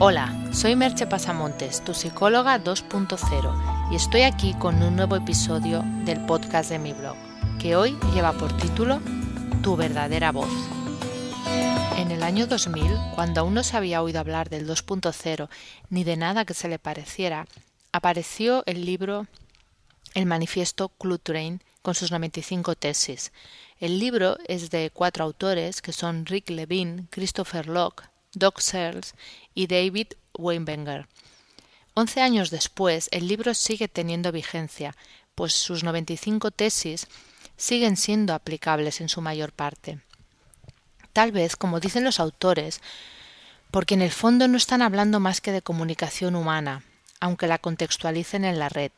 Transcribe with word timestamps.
Hola, 0.00 0.34
soy 0.52 0.74
Merche 0.74 1.06
Pasamontes, 1.06 1.84
tu 1.84 1.94
psicóloga 1.94 2.58
2.0, 2.58 3.92
y 3.92 3.94
estoy 3.94 4.22
aquí 4.22 4.52
con 4.54 4.82
un 4.82 4.96
nuevo 4.96 5.14
episodio 5.14 5.84
del 6.04 6.18
podcast 6.26 6.68
de 6.68 6.80
mi 6.80 6.92
blog, 6.92 7.16
que 7.60 7.76
hoy 7.76 7.96
lleva 8.12 8.32
por 8.32 8.56
título 8.56 9.00
Tu 9.62 9.76
verdadera 9.76 10.32
voz. 10.32 10.50
En 11.96 12.10
el 12.10 12.24
año 12.24 12.48
2000, 12.48 12.90
cuando 13.14 13.42
aún 13.42 13.54
no 13.54 13.62
se 13.62 13.76
había 13.76 14.02
oído 14.02 14.18
hablar 14.18 14.50
del 14.50 14.68
2.0 14.68 15.48
ni 15.90 16.02
de 16.02 16.16
nada 16.16 16.44
que 16.44 16.54
se 16.54 16.68
le 16.68 16.80
pareciera, 16.80 17.46
apareció 17.92 18.64
el 18.66 18.84
libro 18.84 19.28
El 20.14 20.26
manifiesto 20.26 20.88
Clutrain 20.88 21.62
con 21.82 21.94
sus 21.94 22.10
95 22.10 22.74
tesis. 22.74 23.32
El 23.78 24.00
libro 24.00 24.38
es 24.48 24.70
de 24.70 24.90
cuatro 24.90 25.22
autores 25.22 25.82
que 25.82 25.92
son 25.92 26.26
Rick 26.26 26.50
Levine, 26.50 27.06
Christopher 27.10 27.68
Locke, 27.68 28.08
Doc 28.34 28.60
Searles 28.60 29.14
y 29.54 29.66
David 29.66 30.08
Weinberger. 30.36 31.06
Once 31.94 32.20
años 32.20 32.50
después, 32.50 33.08
el 33.12 33.28
libro 33.28 33.54
sigue 33.54 33.88
teniendo 33.88 34.32
vigencia, 34.32 34.96
pues 35.34 35.52
sus 35.52 35.84
95 35.84 36.50
tesis 36.50 37.06
siguen 37.56 37.96
siendo 37.96 38.34
aplicables 38.34 39.00
en 39.00 39.08
su 39.08 39.20
mayor 39.20 39.52
parte. 39.52 40.00
Tal 41.12 41.30
vez, 41.30 41.54
como 41.56 41.78
dicen 41.78 42.02
los 42.02 42.18
autores, 42.18 42.80
porque 43.70 43.94
en 43.94 44.02
el 44.02 44.10
fondo 44.10 44.48
no 44.48 44.56
están 44.56 44.82
hablando 44.82 45.20
más 45.20 45.40
que 45.40 45.52
de 45.52 45.62
comunicación 45.62 46.34
humana, 46.34 46.82
aunque 47.20 47.46
la 47.46 47.58
contextualicen 47.58 48.44
en 48.44 48.58
la 48.58 48.68
red, 48.68 48.92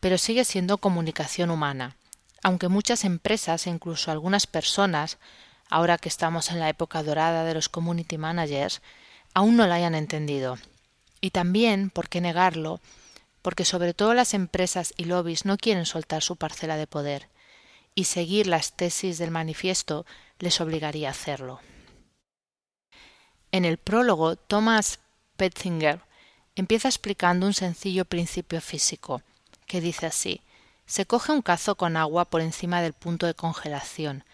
pero 0.00 0.18
sigue 0.18 0.44
siendo 0.44 0.78
comunicación 0.78 1.50
humana, 1.50 1.96
aunque 2.42 2.68
muchas 2.68 3.04
empresas 3.04 3.66
e 3.66 3.70
incluso 3.70 4.10
algunas 4.10 4.46
personas 4.46 5.18
ahora 5.68 5.98
que 5.98 6.08
estamos 6.08 6.50
en 6.50 6.60
la 6.60 6.68
época 6.68 7.02
dorada 7.02 7.44
de 7.44 7.54
los 7.54 7.68
community 7.68 8.18
managers, 8.18 8.82
aún 9.34 9.56
no 9.56 9.66
la 9.66 9.76
hayan 9.76 9.94
entendido. 9.94 10.58
Y 11.20 11.30
también, 11.30 11.90
¿por 11.90 12.08
qué 12.08 12.20
negarlo? 12.20 12.80
Porque 13.42 13.64
sobre 13.64 13.94
todo 13.94 14.14
las 14.14 14.34
empresas 14.34 14.94
y 14.96 15.04
lobbies 15.04 15.44
no 15.44 15.56
quieren 15.56 15.86
soltar 15.86 16.22
su 16.22 16.36
parcela 16.36 16.76
de 16.76 16.86
poder, 16.86 17.28
y 17.94 18.04
seguir 18.04 18.46
las 18.46 18.72
tesis 18.76 19.18
del 19.18 19.30
manifiesto 19.30 20.06
les 20.38 20.60
obligaría 20.60 21.08
a 21.08 21.12
hacerlo. 21.12 21.60
En 23.52 23.64
el 23.64 23.78
prólogo, 23.78 24.36
Thomas 24.36 24.98
Petzinger 25.36 26.00
empieza 26.54 26.88
explicando 26.88 27.46
un 27.46 27.54
sencillo 27.54 28.04
principio 28.04 28.60
físico, 28.60 29.22
que 29.66 29.80
dice 29.80 30.06
así 30.06 30.42
se 30.86 31.04
coge 31.04 31.32
un 31.32 31.42
cazo 31.42 31.74
con 31.74 31.96
agua 31.96 32.24
por 32.24 32.40
encima 32.40 32.80
del 32.80 32.92
punto 32.92 33.26
de 33.26 33.34
congelación, 33.34 34.24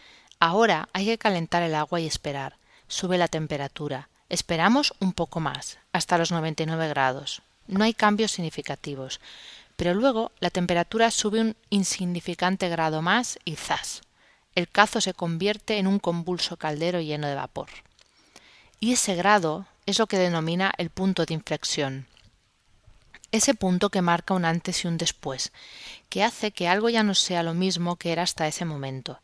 Ahora 0.44 0.88
hay 0.92 1.06
que 1.06 1.18
calentar 1.18 1.62
el 1.62 1.72
agua 1.76 2.00
y 2.00 2.06
esperar. 2.08 2.56
Sube 2.88 3.16
la 3.16 3.28
temperatura. 3.28 4.08
Esperamos 4.28 4.92
un 4.98 5.12
poco 5.12 5.38
más, 5.38 5.78
hasta 5.92 6.18
los 6.18 6.32
99 6.32 6.88
grados. 6.88 7.42
No 7.68 7.84
hay 7.84 7.94
cambios 7.94 8.32
significativos. 8.32 9.20
Pero 9.76 9.94
luego 9.94 10.32
la 10.40 10.50
temperatura 10.50 11.12
sube 11.12 11.40
un 11.40 11.54
insignificante 11.70 12.68
grado 12.68 13.02
más 13.02 13.38
y 13.44 13.54
¡zas! 13.54 14.02
El 14.56 14.68
cazo 14.68 15.00
se 15.00 15.14
convierte 15.14 15.78
en 15.78 15.86
un 15.86 16.00
convulso 16.00 16.56
caldero 16.56 17.00
lleno 17.00 17.28
de 17.28 17.36
vapor. 17.36 17.68
Y 18.80 18.94
ese 18.94 19.14
grado 19.14 19.66
es 19.86 20.00
lo 20.00 20.08
que 20.08 20.18
denomina 20.18 20.72
el 20.76 20.90
punto 20.90 21.24
de 21.24 21.34
inflexión. 21.34 22.08
Ese 23.30 23.54
punto 23.54 23.90
que 23.90 24.02
marca 24.02 24.34
un 24.34 24.44
antes 24.44 24.84
y 24.84 24.88
un 24.88 24.98
después, 24.98 25.52
que 26.08 26.24
hace 26.24 26.50
que 26.50 26.66
algo 26.66 26.88
ya 26.88 27.04
no 27.04 27.14
sea 27.14 27.44
lo 27.44 27.54
mismo 27.54 27.94
que 27.94 28.10
era 28.10 28.24
hasta 28.24 28.48
ese 28.48 28.64
momento. 28.64 29.20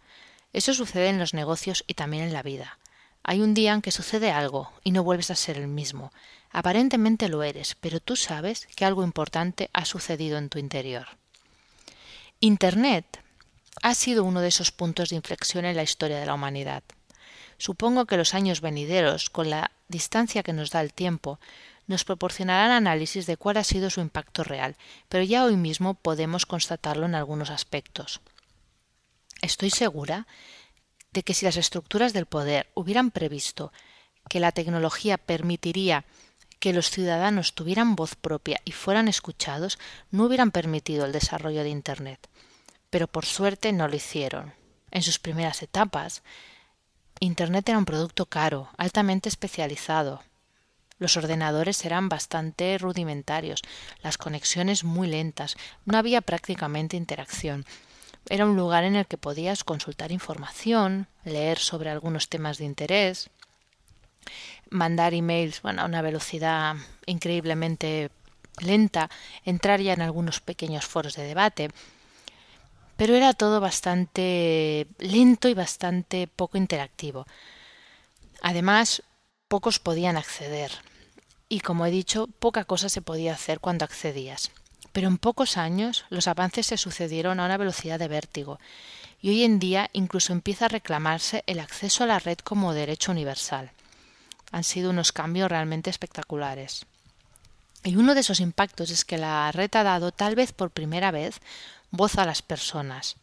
Eso 0.53 0.75
sucede 0.75 1.09
en 1.09 1.19
los 1.19 1.35
negocios 1.35 1.85
y 1.87 1.95
también 1.95 2.25
en 2.25 2.33
la 2.33 2.43
vida. 2.43 2.79
Hay 3.23 3.41
un 3.41 3.55
día 3.55 3.75
en 3.75 3.83
que 3.83 3.91
sucede 3.91 4.31
algo 4.31 4.73
y 4.83 4.93
no 4.93 5.03
vuelves 5.05 5.31
a 5.31 5.37
ser 5.37 5.59
el 5.59 5.69
mismo. 5.69 6.13
Aparentemente 6.51 7.29
lo 7.29 7.43
eres, 7.43 7.75
pero 7.75 8.01
tú 8.01 8.17
sabes 8.17 8.67
que 8.75 8.85
algo 8.85 9.05
importante 9.05 9.69
ha 9.73 9.85
sucedido 9.85 10.39
en 10.39 10.49
tu 10.49 10.59
interior. 10.59 11.07
Internet 12.41 13.21
ha 13.83 13.95
sido 13.95 14.25
uno 14.25 14.41
de 14.41 14.49
esos 14.49 14.73
puntos 14.73 15.11
de 15.11 15.17
inflexión 15.17 15.65
en 15.65 15.77
la 15.77 15.83
historia 15.83 16.19
de 16.19 16.27
la 16.27 16.35
humanidad. 16.35 16.83
Supongo 17.59 18.07
que 18.07 18.17
los 18.17 18.35
años 18.35 18.61
venideros, 18.61 19.31
con 19.31 19.51
la 19.51 19.73
distancia 19.89 20.43
que 20.43 20.53
nos 20.53 20.71
da 20.71 20.81
el 20.81 20.95
tiempo, 20.95 21.39
nos 21.87 22.05
proporcionarán 22.05 22.71
análisis 22.71 23.27
de 23.27 23.37
cuál 23.37 23.57
ha 23.57 23.65
sido 23.65 23.91
su 23.91 24.01
impacto 24.01 24.45
real, 24.45 24.77
pero 25.09 25.25
ya 25.25 25.45
hoy 25.45 25.57
mismo 25.57 25.95
podemos 25.95 26.47
constatarlo 26.47 27.07
en 27.07 27.15
algunos 27.15 27.51
aspectos. 27.51 28.21
Estoy 29.43 29.71
segura 29.71 30.27
de 31.13 31.23
que 31.23 31.35
si 31.35 31.45
las 31.45 31.57
estructuras 31.57 32.13
del 32.13 32.27
poder 32.27 32.71
hubieran 32.75 33.11
previsto 33.11 33.73
que 34.29 34.41
la 34.41 34.53
tecnología 34.53 35.17
permitiría 35.17 36.05
que 36.59 36.73
los 36.73 36.91
ciudadanos 36.91 37.55
tuvieran 37.55 37.95
voz 37.95 38.17
propia 38.17 38.61
y 38.65 38.73
fueran 38.73 39.09
escuchados, 39.09 39.79
no 40.11 40.25
hubieran 40.25 40.51
permitido 40.51 41.05
el 41.05 41.13
desarrollo 41.13 41.63
de 41.63 41.71
Internet. 41.71 42.29
Pero 42.91 43.07
por 43.07 43.27
suerte 43.27 43.73
no 43.73 43.87
lo 43.87 43.97
hicieron. 43.97 44.55
En 44.91 45.03
sus 45.03 45.19
primeras 45.19 45.63
etapas, 45.63 46.23
Internet 47.21 47.69
era 47.69 47.79
un 47.79 47.85
producto 47.85 48.27
caro, 48.27 48.71
altamente 48.77 49.29
especializado. 49.29 50.23
Los 50.99 51.17
ordenadores 51.17 51.85
eran 51.85 52.09
bastante 52.09 52.77
rudimentarios, 52.77 53.63
las 54.03 54.19
conexiones 54.19 54.83
muy 54.83 55.07
lentas, 55.07 55.57
no 55.85 55.97
había 55.97 56.21
prácticamente 56.23 56.97
interacción, 56.97 57.67
era 58.29 58.45
un 58.45 58.57
lugar 58.57 58.85
en 58.85 58.97
el 58.97 59.07
que 59.07 59.19
podías 59.19 59.65
consultar 59.65 60.13
información, 60.13 61.07
leer 61.25 61.59
sobre 61.59 61.91
algunos 61.91 62.29
temas 62.29 62.59
de 62.59 62.65
interés, 62.65 63.31
mandar 64.71 65.15
emails 65.15 65.63
bueno, 65.63 65.83
a 65.83 65.87
una 65.87 66.03
velocidad 66.03 66.77
increíblemente 67.07 68.11
lenta, 68.61 69.11
entrar 69.45 69.81
ya 69.81 69.93
en 69.93 70.03
algunos 70.03 70.41
pequeños 70.41 70.85
foros 70.85 71.15
de 71.15 71.25
debate, 71.25 71.71
pero 72.97 73.15
era 73.15 73.33
todo 73.33 73.61
bastante 73.61 74.89
lento 74.99 75.49
y 75.49 75.55
bastante 75.55 76.27
poco 76.27 76.59
interactivo. 76.59 77.27
Además, 78.43 79.03
pocos 79.47 79.79
podían 79.79 80.17
acceder. 80.17 80.73
Y 81.49 81.61
como 81.61 81.87
he 81.87 81.91
dicho, 81.91 82.27
poca 82.41 82.65
cosa 82.65 82.89
se 82.89 83.01
podía 83.01 83.33
hacer 83.33 83.61
cuando 83.61 83.85
accedías. 83.85 84.51
Pero 84.99 85.07
en 85.07 85.19
pocos 85.19 85.57
años 85.57 86.07
los 86.11 86.27
avances 86.27 86.67
se 86.67 86.77
sucedieron 86.77 87.39
a 87.39 87.45
una 87.45 87.57
velocidad 87.57 88.01
de 88.01 88.09
vértigo, 88.09 88.59
y 89.23 89.29
hoy 89.29 89.45
en 89.45 89.61
día 89.61 89.91
incluso 89.93 90.33
empieza 90.33 90.65
a 90.65 90.71
reclamarse 90.71 91.45
el 91.47 91.61
acceso 91.61 92.03
a 92.03 92.09
la 92.09 92.19
red 92.19 92.37
como 92.39 92.75
derecho 92.75 93.13
universal. 93.13 93.71
Han 94.51 94.65
sido 94.65 94.91
unos 94.91 95.13
cambios 95.13 95.49
realmente 95.49 95.89
espectaculares. 95.89 96.85
Y 97.85 97.95
uno 97.95 98.13
de 98.13 98.23
esos 98.23 98.41
impactos 98.41 98.91
es 98.91 99.05
que 99.05 99.19
la 99.19 99.53
red 99.53 99.71
ha 99.77 99.85
dado, 99.85 100.11
tal 100.11 100.35
vez 100.35 100.51
por 100.53 100.73
primera 100.73 101.13
vez, 101.13 101.39
voz 101.93 102.19
a 102.19 102.27
las 102.27 102.43
personas. 102.43 103.15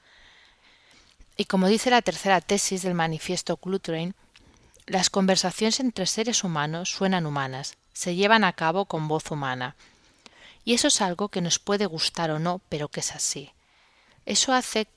Y 1.36 1.44
como 1.44 1.68
dice 1.68 1.90
la 1.90 2.02
tercera 2.02 2.40
tesis 2.40 2.84
del 2.84 2.94
manifiesto 2.94 3.58
Clutrain, 3.58 4.16
las 4.86 5.10
conversaciones 5.10 5.82
entre 5.82 6.06
seres 6.06 6.46
humanos 6.46 6.90
suenan 6.90 7.26
humanas, 7.26 7.76
se 7.92 8.16
llevan 8.16 8.46
a 8.46 8.54
cabo 8.54 8.86
con 8.86 9.10
voz 9.10 9.30
humana, 9.30 9.76
y 10.66 10.74
eso 10.74 10.88
es 10.88 11.00
algo 11.00 11.30
que 11.30 11.42
nos 11.42 11.60
puede 11.60 11.86
gustar 11.86 12.32
o 12.32 12.40
no, 12.40 12.60
pero 12.70 12.90
que 12.90 13.00
es 13.00 13.16
así. 13.16 13.54
Eso 14.26 14.52
hace 14.52 14.88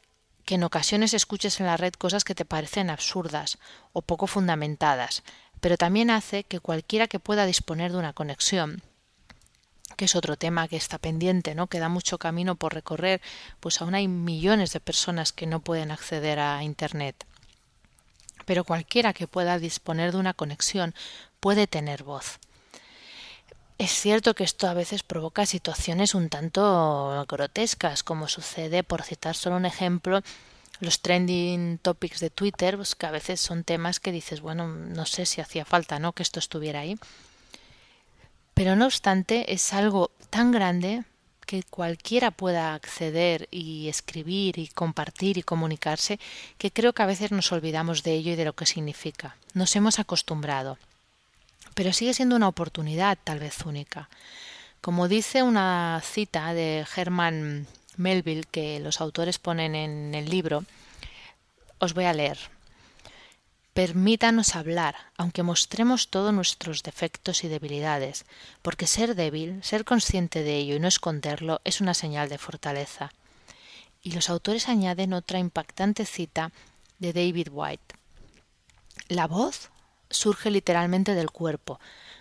que 0.46 0.54
en 0.54 0.64
ocasiones 0.64 1.12
escuches 1.12 1.60
en 1.60 1.66
la 1.66 1.76
red 1.76 1.92
cosas 1.92 2.24
que 2.24 2.34
te 2.34 2.46
parecen 2.46 2.88
absurdas 2.88 3.58
o 3.92 4.00
poco 4.00 4.26
fundamentadas, 4.26 5.22
pero 5.60 5.76
también 5.76 6.08
hace 6.08 6.44
que 6.44 6.58
cualquiera 6.58 7.06
que 7.06 7.20
pueda 7.20 7.44
disponer 7.44 7.92
de 7.92 7.98
una 7.98 8.14
conexión, 8.14 8.82
que 9.96 10.06
es 10.06 10.16
otro 10.16 10.36
tema 10.36 10.66
que 10.68 10.76
está 10.76 10.96
pendiente, 10.96 11.54
¿no? 11.54 11.66
que 11.66 11.80
da 11.80 11.90
mucho 11.90 12.18
camino 12.18 12.54
por 12.54 12.72
recorrer, 12.72 13.20
pues 13.60 13.82
aún 13.82 13.94
hay 13.94 14.08
millones 14.08 14.72
de 14.72 14.80
personas 14.80 15.32
que 15.32 15.46
no 15.46 15.60
pueden 15.60 15.90
acceder 15.90 16.38
a 16.38 16.62
Internet. 16.62 17.26
Pero 18.46 18.64
cualquiera 18.64 19.12
que 19.12 19.26
pueda 19.26 19.58
disponer 19.58 20.12
de 20.12 20.18
una 20.18 20.32
conexión 20.32 20.94
puede 21.40 21.66
tener 21.66 22.04
voz. 22.04 22.38
Es 23.78 23.92
cierto 23.92 24.34
que 24.34 24.42
esto 24.42 24.66
a 24.66 24.74
veces 24.74 25.04
provoca 25.04 25.46
situaciones 25.46 26.16
un 26.16 26.28
tanto 26.28 27.24
grotescas, 27.28 28.02
como 28.02 28.26
sucede, 28.26 28.82
por 28.82 29.04
citar 29.04 29.36
solo 29.36 29.56
un 29.56 29.66
ejemplo, 29.66 30.22
los 30.80 31.00
trending 31.00 31.78
topics 31.78 32.18
de 32.18 32.30
Twitter, 32.30 32.74
pues 32.74 32.96
que 32.96 33.06
a 33.06 33.12
veces 33.12 33.40
son 33.40 33.62
temas 33.62 34.00
que 34.00 34.10
dices, 34.10 34.40
bueno, 34.40 34.66
no 34.66 35.06
sé 35.06 35.26
si 35.26 35.40
hacía 35.40 35.64
falta, 35.64 36.00
¿no? 36.00 36.12
que 36.12 36.24
esto 36.24 36.40
estuviera 36.40 36.80
ahí. 36.80 36.98
Pero 38.54 38.74
no 38.74 38.86
obstante, 38.86 39.52
es 39.52 39.72
algo 39.72 40.10
tan 40.28 40.50
grande 40.50 41.04
que 41.46 41.62
cualquiera 41.62 42.32
pueda 42.32 42.74
acceder 42.74 43.46
y 43.52 43.88
escribir 43.88 44.58
y 44.58 44.66
compartir 44.66 45.38
y 45.38 45.44
comunicarse, 45.44 46.18
que 46.58 46.72
creo 46.72 46.92
que 46.92 47.02
a 47.02 47.06
veces 47.06 47.30
nos 47.30 47.52
olvidamos 47.52 48.02
de 48.02 48.14
ello 48.14 48.32
y 48.32 48.36
de 48.36 48.44
lo 48.44 48.54
que 48.54 48.66
significa. 48.66 49.36
Nos 49.54 49.76
hemos 49.76 50.00
acostumbrado 50.00 50.78
pero 51.78 51.92
sigue 51.92 52.12
siendo 52.12 52.34
una 52.34 52.48
oportunidad 52.48 53.16
tal 53.22 53.38
vez 53.38 53.64
única. 53.64 54.08
Como 54.80 55.06
dice 55.06 55.44
una 55.44 56.02
cita 56.04 56.52
de 56.52 56.84
Herman 56.96 57.68
Melville 57.96 58.48
que 58.50 58.80
los 58.80 59.00
autores 59.00 59.38
ponen 59.38 59.76
en 59.76 60.12
el 60.12 60.28
libro, 60.28 60.64
os 61.78 61.94
voy 61.94 62.06
a 62.06 62.12
leer. 62.12 62.36
Permítanos 63.74 64.56
hablar, 64.56 64.96
aunque 65.16 65.44
mostremos 65.44 66.08
todos 66.08 66.34
nuestros 66.34 66.82
defectos 66.82 67.44
y 67.44 67.48
debilidades, 67.48 68.26
porque 68.60 68.88
ser 68.88 69.14
débil, 69.14 69.62
ser 69.62 69.84
consciente 69.84 70.42
de 70.42 70.56
ello 70.56 70.74
y 70.74 70.80
no 70.80 70.88
esconderlo 70.88 71.60
es 71.62 71.80
una 71.80 71.94
señal 71.94 72.28
de 72.28 72.38
fortaleza. 72.38 73.12
Y 74.02 74.10
los 74.10 74.30
autores 74.30 74.68
añaden 74.68 75.12
otra 75.12 75.38
impactante 75.38 76.06
cita 76.06 76.50
de 76.98 77.12
David 77.12 77.50
White. 77.52 77.94
La 79.06 79.28
voz 79.28 79.70
surge 80.10 80.50
literalmente 80.50 81.14
del 81.14 81.30
cuerpo, 81.30 81.80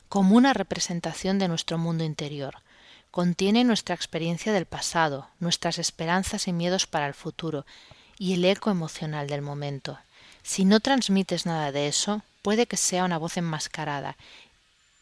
como 0.09 0.35
una 0.35 0.53
representación 0.53 1.39
de 1.39 1.47
nuestro 1.47 1.77
mundo 1.77 2.03
interior. 2.03 2.55
Contiene 3.11 3.63
nuestra 3.63 3.95
experiencia 3.95 4.53
del 4.53 4.65
pasado, 4.65 5.29
nuestras 5.39 5.79
esperanzas 5.79 6.47
y 6.47 6.53
miedos 6.53 6.87
para 6.87 7.07
el 7.07 7.13
futuro, 7.13 7.65
y 8.19 8.33
el 8.33 8.45
eco 8.45 8.69
emocional 8.71 9.27
del 9.27 9.41
momento. 9.41 9.99
Si 10.43 10.65
no 10.65 10.79
transmites 10.79 11.45
nada 11.45 11.71
de 11.71 11.87
eso, 11.87 12.21
puede 12.41 12.67
que 12.67 12.77
sea 12.77 13.05
una 13.05 13.17
voz 13.17 13.37
enmascarada, 13.37 14.17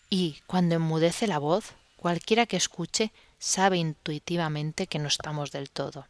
y 0.10 0.38
cuando 0.48 0.76
enmudece 0.76 1.28
la 1.28 1.40
voz, 1.40 1.74
cualquiera 1.98 2.46
que 2.46 2.58
escuche 2.58 3.12
sabe 3.40 3.78
intuitivamente 3.78 4.88
que 4.88 5.00
no 5.00 5.08
estamos 5.08 5.52
del 5.52 5.70
todo. 5.70 6.08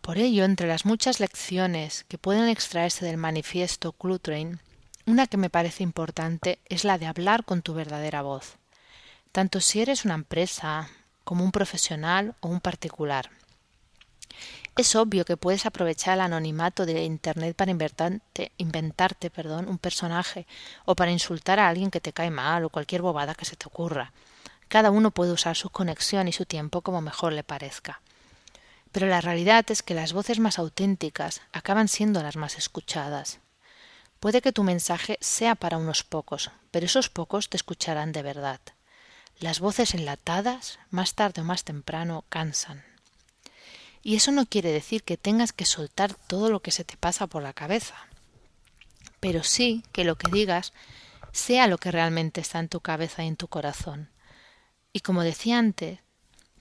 Por 0.00 0.18
ello, 0.18 0.44
entre 0.44 0.68
las 0.68 0.84
muchas 0.84 1.18
lecciones 1.18 2.04
que 2.08 2.18
pueden 2.18 2.48
extraerse 2.48 3.04
del 3.04 3.16
manifiesto 3.16 3.92
Clutrain, 3.92 4.60
una 5.06 5.28
que 5.28 5.36
me 5.36 5.50
parece 5.50 5.84
importante 5.84 6.58
es 6.68 6.84
la 6.84 6.98
de 6.98 7.06
hablar 7.06 7.44
con 7.44 7.62
tu 7.62 7.74
verdadera 7.74 8.22
voz, 8.22 8.56
tanto 9.30 9.60
si 9.60 9.80
eres 9.80 10.04
una 10.04 10.14
empresa 10.14 10.90
como 11.22 11.44
un 11.44 11.52
profesional 11.52 12.34
o 12.40 12.48
un 12.48 12.60
particular. 12.60 13.30
Es 14.76 14.96
obvio 14.96 15.24
que 15.24 15.36
puedes 15.36 15.64
aprovechar 15.64 16.14
el 16.14 16.20
anonimato 16.20 16.84
de 16.84 17.04
Internet 17.04 17.56
para 17.56 17.70
inventarte, 17.70 18.52
inventarte 18.58 19.30
perdón, 19.30 19.68
un 19.68 19.78
personaje 19.78 20.46
o 20.84 20.96
para 20.96 21.12
insultar 21.12 21.60
a 21.60 21.68
alguien 21.68 21.90
que 21.90 22.00
te 22.00 22.12
cae 22.12 22.30
mal 22.30 22.64
o 22.64 22.70
cualquier 22.70 23.00
bobada 23.00 23.34
que 23.34 23.46
se 23.46 23.56
te 23.56 23.66
ocurra. 23.66 24.12
Cada 24.68 24.90
uno 24.90 25.12
puede 25.12 25.32
usar 25.32 25.56
su 25.56 25.70
conexión 25.70 26.26
y 26.26 26.32
su 26.32 26.44
tiempo 26.44 26.82
como 26.82 27.00
mejor 27.00 27.32
le 27.32 27.44
parezca. 27.44 28.02
Pero 28.90 29.06
la 29.06 29.20
realidad 29.20 29.64
es 29.70 29.82
que 29.82 29.94
las 29.94 30.12
voces 30.12 30.40
más 30.40 30.58
auténticas 30.58 31.40
acaban 31.52 31.86
siendo 31.88 32.22
las 32.22 32.36
más 32.36 32.58
escuchadas. 32.58 33.38
Puede 34.20 34.40
que 34.40 34.52
tu 34.52 34.62
mensaje 34.62 35.18
sea 35.20 35.54
para 35.54 35.78
unos 35.78 36.02
pocos, 36.02 36.50
pero 36.70 36.86
esos 36.86 37.08
pocos 37.08 37.48
te 37.48 37.56
escucharán 37.56 38.12
de 38.12 38.22
verdad. 38.22 38.60
Las 39.38 39.60
voces 39.60 39.94
enlatadas, 39.94 40.78
más 40.90 41.14
tarde 41.14 41.42
o 41.42 41.44
más 41.44 41.64
temprano, 41.64 42.24
cansan. 42.28 42.84
Y 44.02 44.16
eso 44.16 44.32
no 44.32 44.46
quiere 44.46 44.72
decir 44.72 45.02
que 45.02 45.16
tengas 45.16 45.52
que 45.52 45.66
soltar 45.66 46.14
todo 46.14 46.48
lo 46.48 46.60
que 46.60 46.70
se 46.70 46.84
te 46.84 46.96
pasa 46.96 47.26
por 47.26 47.42
la 47.42 47.52
cabeza, 47.52 47.96
pero 49.20 49.42
sí 49.42 49.82
que 49.92 50.04
lo 50.04 50.16
que 50.16 50.30
digas 50.30 50.72
sea 51.32 51.66
lo 51.66 51.78
que 51.78 51.90
realmente 51.90 52.40
está 52.40 52.60
en 52.60 52.68
tu 52.68 52.80
cabeza 52.80 53.24
y 53.24 53.26
en 53.26 53.36
tu 53.36 53.48
corazón. 53.48 54.10
Y 54.92 55.00
como 55.00 55.22
decía 55.22 55.58
antes, 55.58 55.98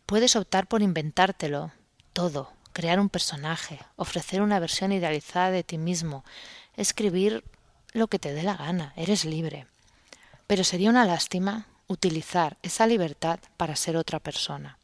puedes 0.05 0.35
optar 0.35 0.67
por 0.67 0.81
inventártelo, 0.81 1.71
todo, 2.11 2.51
crear 2.73 2.99
un 2.99 3.09
personaje, 3.09 3.79
ofrecer 3.95 4.41
una 4.41 4.59
versión 4.59 4.91
idealizada 4.91 5.51
de 5.51 5.63
ti 5.63 5.77
mismo, 5.77 6.25
escribir 6.77 7.43
lo 7.93 8.07
que 8.07 8.19
te 8.19 8.33
dé 8.33 8.43
la 8.43 8.55
gana, 8.55 8.93
eres 8.95 9.25
libre. 9.25 9.67
Pero 10.47 10.63
sería 10.63 10.89
una 10.89 11.05
lástima 11.05 11.67
utilizar 11.87 12.57
esa 12.61 12.87
libertad 12.87 13.39
para 13.57 13.75
ser 13.75 13.97
otra 13.97 14.19
persona. 14.19 14.77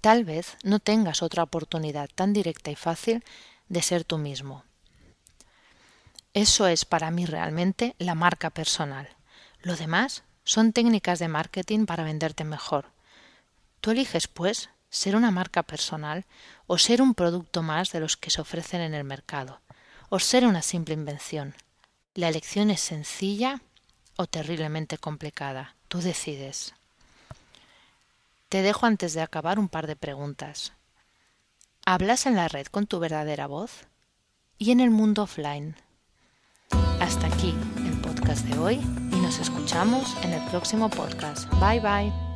Tal 0.00 0.24
vez 0.24 0.56
no 0.64 0.78
tengas 0.78 1.22
otra 1.22 1.42
oportunidad 1.42 2.08
tan 2.14 2.32
directa 2.32 2.70
y 2.70 2.76
fácil 2.76 3.22
de 3.68 3.82
ser 3.82 4.04
tú 4.04 4.18
mismo. 4.18 4.64
Eso 6.34 6.66
es 6.66 6.84
para 6.84 7.10
mí 7.10 7.26
realmente 7.26 7.94
la 7.98 8.14
marca 8.14 8.50
personal. 8.50 9.08
Lo 9.60 9.76
demás 9.76 10.24
son 10.44 10.72
técnicas 10.72 11.18
de 11.18 11.28
marketing 11.28 11.86
para 11.86 12.04
venderte 12.04 12.44
mejor. 12.44 12.86
Tú 13.80 13.90
eliges, 13.90 14.28
pues, 14.28 14.70
ser 14.90 15.14
una 15.14 15.30
marca 15.30 15.62
personal 15.62 16.24
o 16.66 16.78
ser 16.78 17.02
un 17.02 17.14
producto 17.14 17.62
más 17.62 17.92
de 17.92 18.00
los 18.00 18.16
que 18.16 18.30
se 18.30 18.40
ofrecen 18.40 18.80
en 18.80 18.94
el 18.94 19.04
mercado, 19.04 19.60
o 20.14 20.18
ser 20.18 20.44
una 20.44 20.60
simple 20.60 20.92
invención. 20.92 21.54
La 22.14 22.28
elección 22.28 22.70
es 22.70 22.82
sencilla 22.82 23.62
o 24.18 24.26
terriblemente 24.26 24.98
complicada. 24.98 25.74
Tú 25.88 26.02
decides. 26.02 26.74
Te 28.50 28.60
dejo 28.60 28.84
antes 28.84 29.14
de 29.14 29.22
acabar 29.22 29.58
un 29.58 29.70
par 29.70 29.86
de 29.86 29.96
preguntas. 29.96 30.74
¿Hablas 31.86 32.26
en 32.26 32.36
la 32.36 32.48
red 32.48 32.66
con 32.66 32.86
tu 32.86 32.98
verdadera 32.98 33.46
voz? 33.46 33.86
¿Y 34.58 34.72
en 34.72 34.80
el 34.80 34.90
mundo 34.90 35.22
offline? 35.22 35.76
Hasta 37.00 37.28
aquí 37.28 37.54
el 37.78 37.98
podcast 38.02 38.44
de 38.44 38.58
hoy 38.58 38.74
y 39.12 39.16
nos 39.16 39.38
escuchamos 39.38 40.14
en 40.24 40.34
el 40.34 40.44
próximo 40.50 40.90
podcast. 40.90 41.48
Bye 41.54 41.80
bye. 41.80 42.31